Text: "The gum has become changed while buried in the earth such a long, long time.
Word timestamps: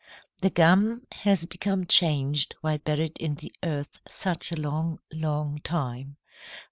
"The 0.41 0.49
gum 0.49 1.05
has 1.11 1.45
become 1.45 1.85
changed 1.85 2.55
while 2.61 2.79
buried 2.79 3.15
in 3.19 3.35
the 3.35 3.51
earth 3.61 3.99
such 4.07 4.51
a 4.51 4.55
long, 4.59 4.97
long 5.13 5.59
time. 5.61 6.17